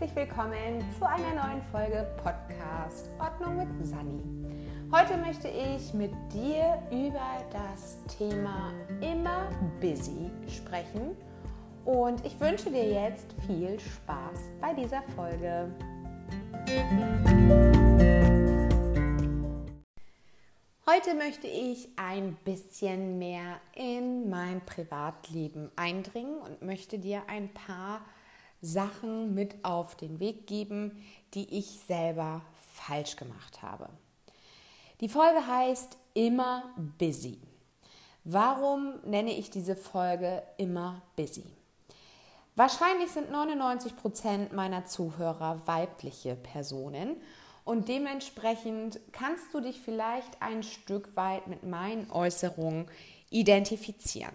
[0.00, 4.22] herzlich willkommen zu einer neuen Folge Podcast Ordnung mit Sani.
[4.92, 9.50] Heute möchte ich mit dir über das Thema immer
[9.80, 11.16] busy sprechen
[11.84, 15.68] und ich wünsche dir jetzt viel Spaß bei dieser Folge.
[20.86, 28.02] Heute möchte ich ein bisschen mehr in mein Privatleben eindringen und möchte dir ein paar
[28.60, 31.04] Sachen mit auf den Weg geben,
[31.34, 32.42] die ich selber
[32.74, 33.88] falsch gemacht habe.
[35.00, 36.64] Die Folge heißt immer
[36.98, 37.38] busy.
[38.24, 41.44] Warum nenne ich diese Folge immer busy?
[42.56, 47.16] Wahrscheinlich sind 99 Prozent meiner Zuhörer weibliche Personen
[47.64, 52.90] und dementsprechend kannst du dich vielleicht ein Stück weit mit meinen Äußerungen
[53.30, 54.34] identifizieren.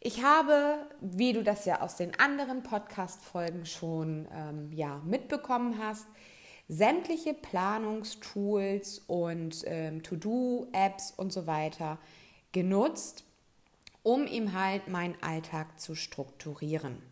[0.00, 6.06] Ich habe, wie du das ja aus den anderen Podcast-Folgen schon ähm, ja, mitbekommen hast,
[6.68, 11.98] sämtliche Planungstools und ähm, To-Do-Apps und so weiter
[12.52, 13.24] genutzt,
[14.04, 17.02] um ihm halt meinen Alltag zu strukturieren.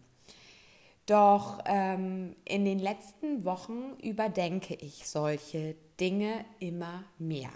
[1.06, 7.50] Doch ähm, in den letzten Wochen überdenke ich solche Dinge immer mehr.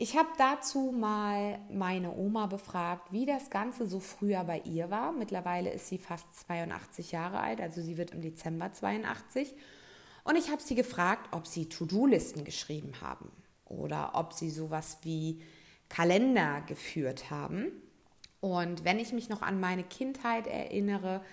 [0.00, 5.10] Ich habe dazu mal meine Oma befragt, wie das Ganze so früher bei ihr war.
[5.10, 9.56] Mittlerweile ist sie fast 82 Jahre alt, also sie wird im Dezember 82.
[10.22, 13.32] Und ich habe sie gefragt, ob sie To-Do-Listen geschrieben haben
[13.64, 15.42] oder ob sie sowas wie
[15.88, 17.72] Kalender geführt haben.
[18.38, 21.24] Und wenn ich mich noch an meine Kindheit erinnere,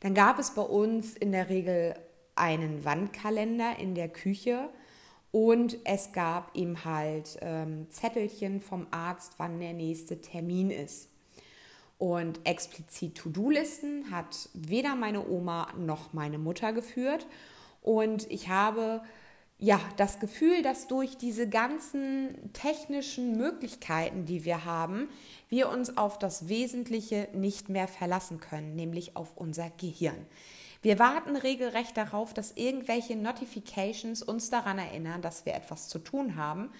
[0.00, 1.94] dann gab es bei uns in der Regel
[2.34, 4.68] einen Wandkalender in der Küche
[5.32, 11.08] und es gab ihm halt ähm, Zettelchen vom Arzt, wann der nächste Termin ist.
[11.98, 17.26] Und explizit To-Do-Listen hat weder meine Oma noch meine Mutter geführt.
[17.82, 19.02] Und ich habe
[19.58, 25.08] ja das Gefühl, dass durch diese ganzen technischen Möglichkeiten, die wir haben,
[25.48, 30.26] wir uns auf das Wesentliche nicht mehr verlassen können, nämlich auf unser Gehirn.
[30.82, 36.36] Wir warten regelrecht darauf, dass irgendwelche Notifications uns daran erinnern, dass wir etwas zu tun
[36.36, 36.72] haben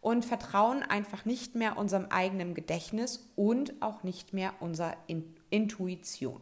[0.00, 4.96] und vertrauen einfach nicht mehr unserem eigenen Gedächtnis und auch nicht mehr unserer
[5.50, 6.40] Intuition.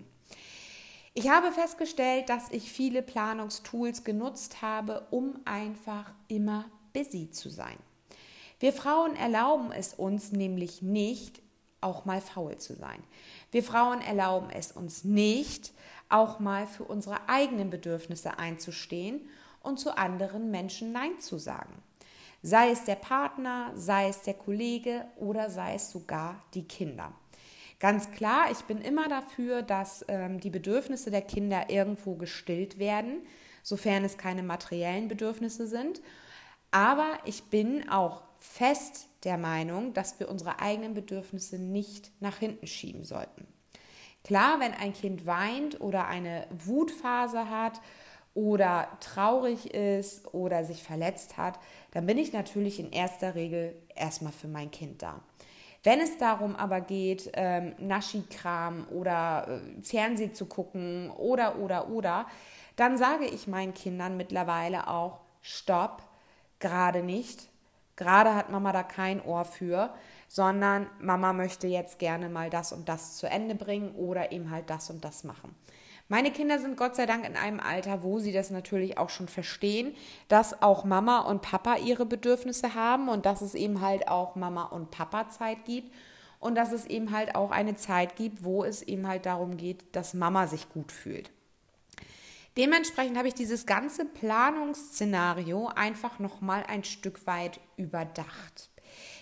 [1.12, 7.76] Ich habe festgestellt, dass ich viele Planungstools genutzt habe, um einfach immer busy zu sein.
[8.60, 11.42] Wir Frauen erlauben es uns nämlich nicht,
[11.80, 13.02] auch mal faul zu sein.
[13.50, 15.72] Wir Frauen erlauben es uns nicht,
[16.08, 19.28] auch mal für unsere eigenen Bedürfnisse einzustehen
[19.62, 21.82] und zu anderen Menschen Nein zu sagen.
[22.42, 27.12] Sei es der Partner, sei es der Kollege oder sei es sogar die Kinder.
[27.78, 33.22] Ganz klar, ich bin immer dafür, dass ähm, die Bedürfnisse der Kinder irgendwo gestillt werden,
[33.62, 36.00] sofern es keine materiellen Bedürfnisse sind.
[36.70, 42.66] Aber ich bin auch fest der Meinung, dass wir unsere eigenen Bedürfnisse nicht nach hinten
[42.66, 43.46] schieben sollten.
[44.24, 47.80] Klar, wenn ein Kind weint oder eine Wutphase hat
[48.34, 51.58] oder traurig ist oder sich verletzt hat,
[51.92, 55.20] dann bin ich natürlich in erster Regel erstmal für mein Kind da.
[55.82, 62.26] Wenn es darum aber geht, ähm, Naschi-Kram oder äh, Fernsehen zu gucken oder, oder, oder,
[62.76, 66.02] dann sage ich meinen Kindern mittlerweile auch, stopp,
[66.58, 67.49] gerade nicht.
[68.00, 69.94] Gerade hat Mama da kein Ohr für
[70.30, 74.70] sondern Mama möchte jetzt gerne mal das und das zu Ende bringen oder eben halt
[74.70, 75.56] das und das machen.
[76.08, 79.26] Meine Kinder sind Gott sei Dank in einem Alter, wo sie das natürlich auch schon
[79.26, 79.92] verstehen,
[80.28, 84.64] dass auch Mama und Papa ihre Bedürfnisse haben und dass es eben halt auch Mama
[84.64, 85.92] und Papa Zeit gibt
[86.38, 89.84] und dass es eben halt auch eine Zeit gibt, wo es eben halt darum geht,
[89.96, 91.32] dass Mama sich gut fühlt.
[92.56, 98.70] Dementsprechend habe ich dieses ganze Planungsszenario einfach noch mal ein Stück weit überdacht.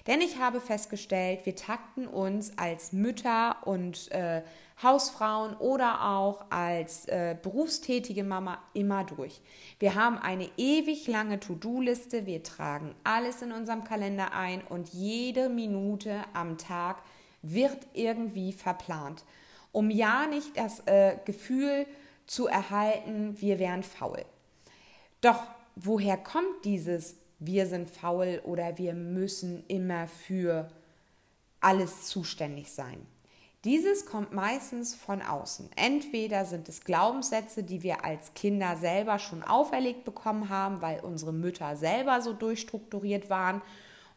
[0.07, 4.43] Denn ich habe festgestellt, wir takten uns als Mütter und äh,
[4.83, 9.43] Hausfrauen oder auch als äh, berufstätige Mama immer durch.
[9.79, 15.51] Wir haben eine ewig lange To-Do-Liste, wir tragen alles in unserem Kalender ein und jede
[15.51, 17.03] Minute am Tag
[17.43, 19.25] wird irgendwie verplant,
[19.73, 21.87] um ja nicht das äh, Gefühl
[22.29, 24.25] zu erhalten, wir wären faul.
[25.21, 25.43] Doch
[25.75, 30.69] woher kommt dieses wir sind faul oder wir müssen immer für
[31.61, 33.07] alles zuständig sein.
[33.65, 35.71] Dieses kommt meistens von außen.
[35.77, 41.33] Entweder sind es Glaubenssätze, die wir als Kinder selber schon auferlegt bekommen haben, weil unsere
[41.33, 43.63] Mütter selber so durchstrukturiert waren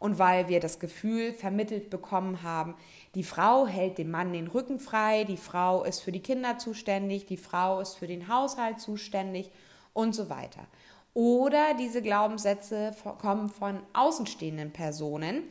[0.01, 2.73] und weil wir das Gefühl vermittelt bekommen haben,
[3.13, 7.27] die Frau hält dem Mann den Rücken frei, die Frau ist für die Kinder zuständig,
[7.27, 9.51] die Frau ist für den Haushalt zuständig
[9.93, 10.65] und so weiter.
[11.13, 15.43] Oder diese Glaubenssätze kommen von außenstehenden Personen,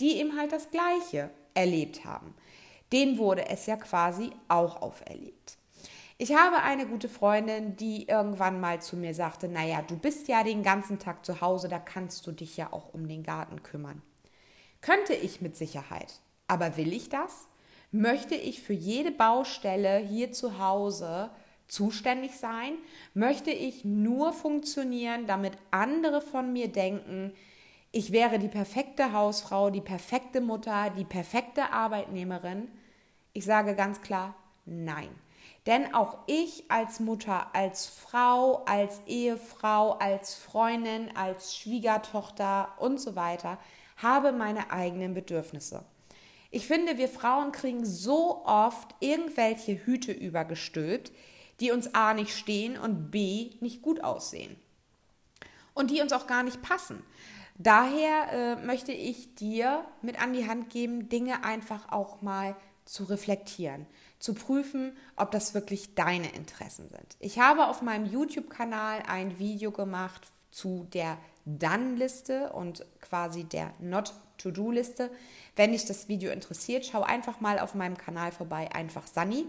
[0.00, 2.34] die eben halt das Gleiche erlebt haben.
[2.92, 5.58] Denen wurde es ja quasi auch auferlegt.
[6.22, 10.44] Ich habe eine gute Freundin, die irgendwann mal zu mir sagte, naja, du bist ja
[10.44, 14.02] den ganzen Tag zu Hause, da kannst du dich ja auch um den Garten kümmern.
[14.80, 16.20] Könnte ich mit Sicherheit.
[16.46, 17.48] Aber will ich das?
[17.90, 21.30] Möchte ich für jede Baustelle hier zu Hause
[21.66, 22.74] zuständig sein?
[23.14, 27.32] Möchte ich nur funktionieren, damit andere von mir denken,
[27.90, 32.68] ich wäre die perfekte Hausfrau, die perfekte Mutter, die perfekte Arbeitnehmerin?
[33.32, 34.36] Ich sage ganz klar,
[34.66, 35.10] nein.
[35.66, 43.14] Denn auch ich als Mutter, als Frau, als Ehefrau, als Freundin, als Schwiegertochter und so
[43.14, 43.58] weiter
[43.96, 45.84] habe meine eigenen Bedürfnisse.
[46.50, 51.12] Ich finde, wir Frauen kriegen so oft irgendwelche Hüte übergestülpt,
[51.60, 54.56] die uns A nicht stehen und B nicht gut aussehen.
[55.74, 57.02] Und die uns auch gar nicht passen.
[57.56, 62.71] Daher äh, möchte ich dir mit an die Hand geben, Dinge einfach auch mal zu
[63.00, 63.86] reflektieren,
[64.18, 67.16] zu prüfen, ob das wirklich deine Interessen sind.
[67.18, 75.10] Ich habe auf meinem YouTube-Kanal ein Video gemacht zu der Dann-Liste und quasi der Not-To-Do-Liste.
[75.56, 79.46] Wenn dich das Video interessiert, schau einfach mal auf meinem Kanal vorbei, einfach Sunny.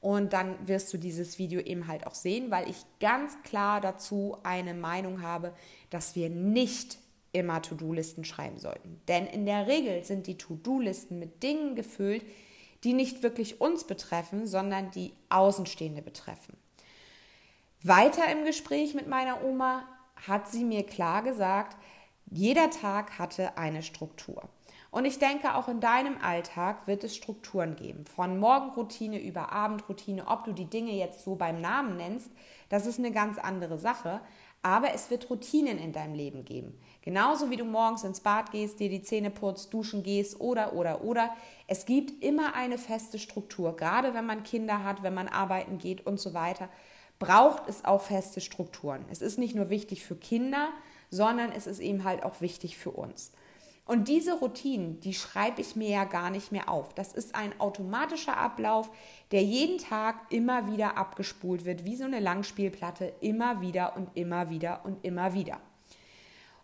[0.00, 4.38] Und dann wirst du dieses Video eben halt auch sehen, weil ich ganz klar dazu
[4.44, 5.52] eine Meinung habe,
[5.90, 6.98] dass wir nicht
[7.32, 9.00] immer To-Do-Listen schreiben sollten.
[9.08, 12.24] Denn in der Regel sind die To-Do-Listen mit Dingen gefüllt,
[12.84, 16.56] die nicht wirklich uns betreffen, sondern die Außenstehende betreffen.
[17.82, 19.84] Weiter im Gespräch mit meiner Oma
[20.26, 21.76] hat sie mir klar gesagt,
[22.30, 24.48] jeder Tag hatte eine Struktur.
[24.90, 28.06] Und ich denke, auch in deinem Alltag wird es Strukturen geben.
[28.06, 32.30] Von Morgenroutine über Abendroutine, ob du die Dinge jetzt so beim Namen nennst,
[32.70, 34.20] das ist eine ganz andere Sache.
[34.62, 36.78] Aber es wird Routinen in deinem Leben geben.
[37.02, 41.04] Genauso wie du morgens ins Bad gehst, dir die Zähne putzt, duschen gehst oder, oder,
[41.04, 41.30] oder.
[41.66, 43.76] Es gibt immer eine feste Struktur.
[43.76, 46.68] Gerade wenn man Kinder hat, wenn man arbeiten geht und so weiter,
[47.18, 49.04] braucht es auch feste Strukturen.
[49.10, 50.68] Es ist nicht nur wichtig für Kinder,
[51.10, 53.32] sondern es ist eben halt auch wichtig für uns.
[53.88, 56.92] Und diese Routinen, die schreibe ich mir ja gar nicht mehr auf.
[56.92, 58.90] Das ist ein automatischer Ablauf,
[59.30, 64.50] der jeden Tag immer wieder abgespult wird, wie so eine Langspielplatte, immer wieder und immer
[64.50, 65.58] wieder und immer wieder.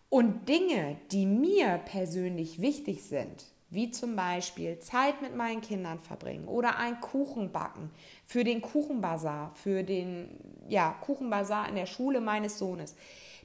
[0.09, 6.47] Und Dinge, die mir persönlich wichtig sind, wie zum Beispiel Zeit mit meinen Kindern verbringen
[6.47, 7.89] oder ein Kuchen backen
[8.27, 10.29] für den Kuchenbazar, für den
[10.69, 12.95] ja, Kuchenbazar in der Schule meines Sohnes,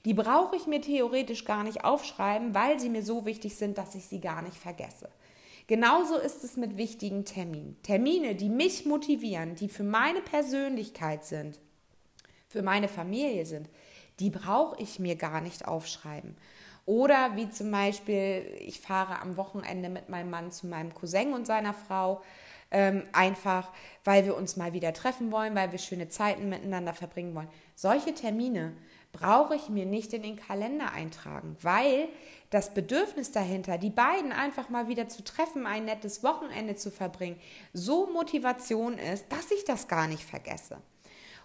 [0.04, 3.94] die brauche ich mir theoretisch gar nicht aufschreiben, weil sie mir so wichtig sind, dass
[3.94, 5.10] ich sie gar nicht vergesse.
[5.66, 7.80] Genauso ist es mit wichtigen Terminen.
[7.82, 11.60] Termine, die mich motivieren, die für meine Persönlichkeit sind,
[12.48, 13.68] für meine Familie sind,
[14.18, 16.36] die brauche ich mir gar nicht aufschreiben.
[16.86, 21.46] Oder wie zum Beispiel, ich fahre am Wochenende mit meinem Mann zu meinem Cousin und
[21.46, 22.22] seiner Frau,
[22.72, 23.70] ähm, einfach
[24.04, 27.48] weil wir uns mal wieder treffen wollen, weil wir schöne Zeiten miteinander verbringen wollen.
[27.74, 28.72] Solche Termine
[29.12, 32.08] brauche ich mir nicht in den Kalender eintragen, weil
[32.50, 37.38] das Bedürfnis dahinter, die beiden einfach mal wieder zu treffen, ein nettes Wochenende zu verbringen,
[37.72, 40.78] so Motivation ist, dass ich das gar nicht vergesse.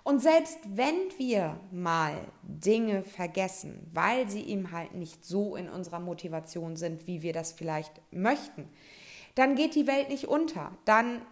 [0.03, 6.00] Und selbst wenn wir mal Dinge vergessen, weil sie eben halt nicht so in unserer
[6.00, 8.69] Motivation sind, wie wir das vielleicht möchten,
[9.34, 10.72] dann geht die Welt nicht unter.
[10.86, 11.24] Dann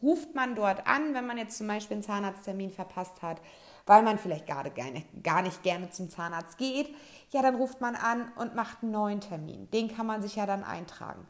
[0.00, 3.40] ruft man dort an, wenn man jetzt zum Beispiel einen Zahnarzttermin verpasst hat
[3.86, 6.94] weil man vielleicht gerade gerne, gar nicht gerne zum Zahnarzt geht,
[7.30, 9.70] ja, dann ruft man an und macht einen neuen Termin.
[9.70, 11.26] Den kann man sich ja dann eintragen.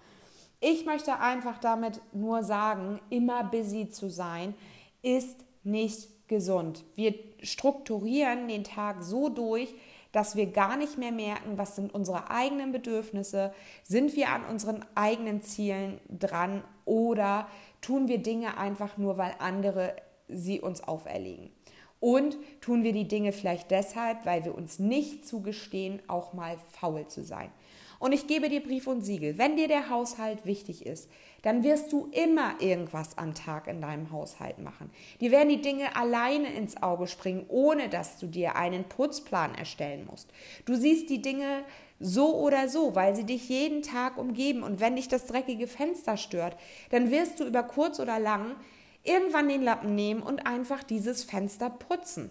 [0.60, 4.54] Ich möchte einfach damit nur sagen, immer busy zu sein,
[5.02, 6.84] ist nicht gesund.
[6.94, 9.74] Wir strukturieren den Tag so durch,
[10.12, 14.84] dass wir gar nicht mehr merken, was sind unsere eigenen Bedürfnisse, sind wir an unseren
[14.94, 17.48] eigenen Zielen dran oder
[17.80, 19.96] tun wir Dinge einfach nur, weil andere
[20.28, 21.50] sie uns auferlegen.
[22.02, 27.06] Und tun wir die Dinge vielleicht deshalb, weil wir uns nicht zugestehen, auch mal faul
[27.06, 27.48] zu sein.
[28.00, 31.08] Und ich gebe dir Brief und Siegel, wenn dir der Haushalt wichtig ist,
[31.42, 34.90] dann wirst du immer irgendwas am Tag in deinem Haushalt machen.
[35.20, 40.04] Dir werden die Dinge alleine ins Auge springen, ohne dass du dir einen Putzplan erstellen
[40.04, 40.28] musst.
[40.64, 41.62] Du siehst die Dinge
[42.00, 44.64] so oder so, weil sie dich jeden Tag umgeben.
[44.64, 46.56] Und wenn dich das dreckige Fenster stört,
[46.90, 48.56] dann wirst du über kurz oder lang
[49.04, 52.30] irgendwann den Lappen nehmen und einfach dieses Fenster putzen.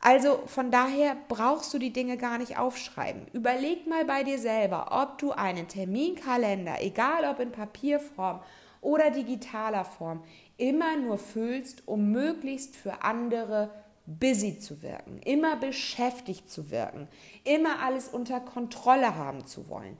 [0.00, 3.26] Also von daher brauchst du die Dinge gar nicht aufschreiben.
[3.32, 8.40] Überleg mal bei dir selber, ob du einen Terminkalender, egal ob in Papierform
[8.80, 10.24] oder digitaler Form,
[10.56, 13.70] immer nur füllst, um möglichst für andere
[14.06, 17.06] busy zu wirken, immer beschäftigt zu wirken,
[17.44, 19.98] immer alles unter Kontrolle haben zu wollen.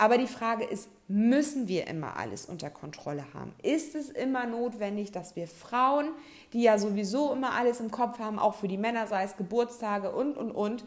[0.00, 3.52] Aber die Frage ist, müssen wir immer alles unter Kontrolle haben?
[3.64, 6.10] Ist es immer notwendig, dass wir Frauen,
[6.52, 10.12] die ja sowieso immer alles im Kopf haben, auch für die Männer, sei es Geburtstage
[10.12, 10.84] und, und, und,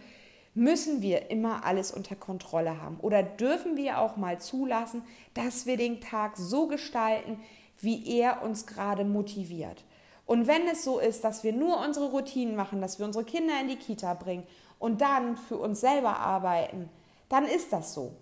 [0.54, 3.00] müssen wir immer alles unter Kontrolle haben?
[3.02, 5.04] Oder dürfen wir auch mal zulassen,
[5.34, 7.38] dass wir den Tag so gestalten,
[7.80, 9.84] wie er uns gerade motiviert?
[10.26, 13.60] Und wenn es so ist, dass wir nur unsere Routinen machen, dass wir unsere Kinder
[13.60, 14.48] in die Kita bringen
[14.80, 16.90] und dann für uns selber arbeiten,
[17.28, 18.14] dann ist das so.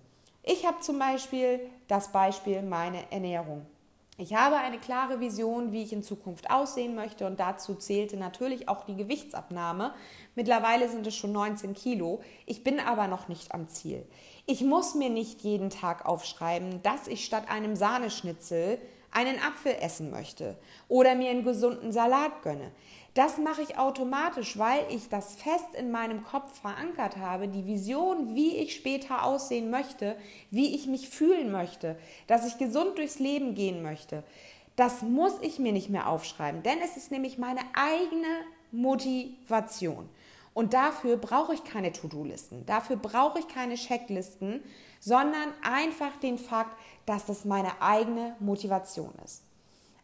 [0.44, 3.66] Ich habe zum Beispiel das Beispiel meine Ernährung.
[4.18, 8.68] Ich habe eine klare Vision, wie ich in Zukunft aussehen möchte und dazu zählte natürlich
[8.68, 9.94] auch die Gewichtsabnahme.
[10.36, 12.22] Mittlerweile sind es schon 19 Kilo.
[12.46, 14.06] Ich bin aber noch nicht am Ziel.
[14.46, 18.80] Ich muss mir nicht jeden Tag aufschreiben, dass ich statt einem Sahneschnitzel
[19.12, 20.58] einen Apfel essen möchte
[20.90, 22.72] oder mir einen gesunden Salat gönne.
[23.16, 28.36] Das mache ich automatisch, weil ich das fest in meinem Kopf verankert habe, die Vision,
[28.36, 30.16] wie ich später aussehen möchte,
[30.52, 31.98] wie ich mich fühlen möchte,
[32.28, 34.24] dass ich gesund durchs Leben gehen möchte.
[34.76, 38.28] Das muss ich mir nicht mehr aufschreiben, denn es ist nämlich meine eigene
[38.72, 40.08] Motivation.
[40.54, 44.64] Und dafür brauche ich keine To-Do-Listen, dafür brauche ich keine Checklisten,
[45.00, 49.44] sondern einfach den Fakt, dass das meine eigene Motivation ist.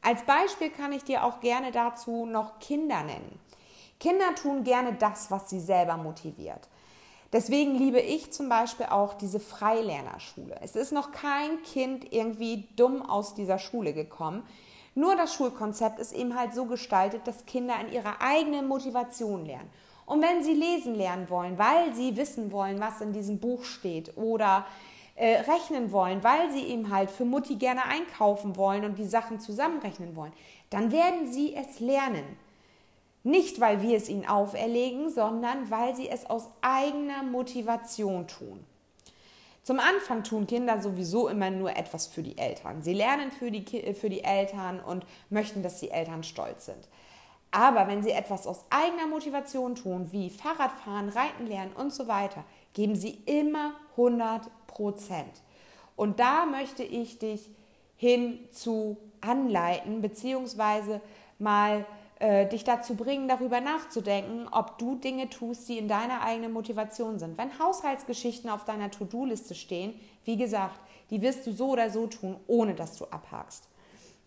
[0.05, 3.39] Als Beispiel kann ich dir auch gerne dazu noch Kinder nennen.
[4.00, 6.69] Kinder tun gerne das, was sie selber motiviert.
[7.33, 10.59] Deswegen liebe ich zum Beispiel auch diese Freilernerschule.
[10.62, 14.43] Es ist noch kein Kind irgendwie dumm aus dieser Schule gekommen.
[14.93, 19.71] Nur das Schulkonzept ist eben halt so gestaltet, dass Kinder in ihrer eigenen Motivation lernen.
[20.05, 24.15] Und wenn sie lesen lernen wollen, weil sie wissen wollen, was in diesem Buch steht
[24.17, 24.67] oder
[25.15, 29.39] äh, rechnen wollen, weil sie eben halt für Mutti gerne einkaufen wollen und die Sachen
[29.39, 30.34] zusammenrechnen wollen,
[30.69, 32.38] dann werden sie es lernen.
[33.24, 38.63] Nicht, weil wir es ihnen auferlegen, sondern weil sie es aus eigener Motivation tun.
[39.63, 42.84] Zum Anfang tun Kinder sowieso immer nur etwas für die Eltern.
[42.84, 46.88] Sie lernen für die, für die Eltern und möchten, dass die Eltern stolz sind.
[47.55, 52.43] Aber wenn sie etwas aus eigener Motivation tun, wie Fahrradfahren, Reiten lernen und so weiter,
[52.74, 55.41] geben sie immer 100 Prozent.
[55.95, 57.50] Und da möchte ich dich
[57.95, 61.00] hinzu anleiten, beziehungsweise
[61.39, 61.85] mal
[62.19, 67.19] äh, dich dazu bringen, darüber nachzudenken, ob du Dinge tust, die in deiner eigenen Motivation
[67.19, 67.38] sind.
[67.38, 72.35] Wenn Haushaltsgeschichten auf deiner To-Do-Liste stehen, wie gesagt, die wirst du so oder so tun,
[72.47, 73.69] ohne dass du abhakst.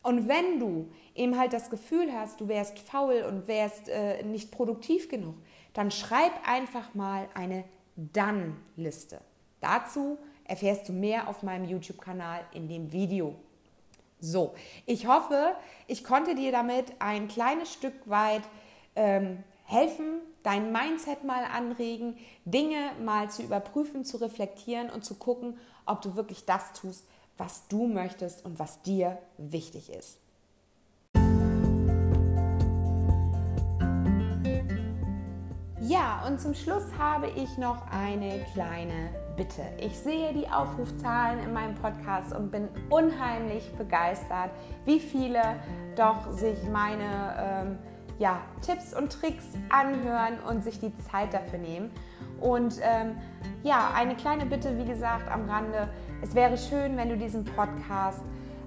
[0.02, 4.50] Und wenn du eben halt das Gefühl hast, du wärst faul und wärst äh, nicht
[4.50, 5.34] produktiv genug,
[5.74, 7.64] dann schreib einfach mal eine
[7.96, 9.20] Dann-Liste.
[9.60, 13.34] Dazu erfährst du mehr auf meinem YouTube-Kanal in dem Video.
[14.20, 14.54] So,
[14.86, 15.54] ich hoffe,
[15.86, 18.42] ich konnte dir damit ein kleines Stück weit
[18.96, 25.58] ähm, helfen, dein Mindset mal anregen, Dinge mal zu überprüfen, zu reflektieren und zu gucken,
[25.86, 27.06] ob du wirklich das tust,
[27.38, 30.18] was du möchtest und was dir wichtig ist.
[35.80, 39.62] Ja, und zum Schluss habe ich noch eine kleine Bitte.
[39.80, 44.50] Ich sehe die Aufrufzahlen in meinem Podcast und bin unheimlich begeistert,
[44.84, 45.40] wie viele
[45.96, 47.78] doch sich meine ähm,
[48.18, 51.90] ja, Tipps und Tricks anhören und sich die Zeit dafür nehmen.
[52.40, 53.16] Und ähm,
[53.62, 55.88] ja, eine kleine Bitte, wie gesagt, am Rande.
[56.22, 58.20] Es wäre schön, wenn du diesen Podcast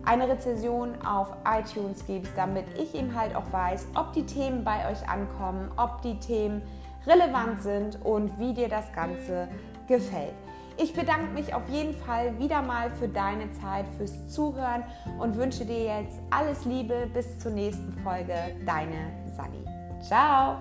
[0.03, 4.89] eine Rezession auf iTunes gibst, damit ich eben halt auch weiß, ob die Themen bei
[4.89, 6.62] euch ankommen, ob die Themen
[7.05, 9.48] relevant sind und wie dir das Ganze
[9.88, 10.34] gefällt.
[10.77, 14.84] Ich bedanke mich auf jeden Fall wieder mal für deine Zeit, fürs Zuhören
[15.20, 17.08] und wünsche dir jetzt alles Liebe.
[17.13, 18.34] Bis zur nächsten Folge.
[18.65, 19.65] Deine Sani.
[20.01, 20.58] Ciao.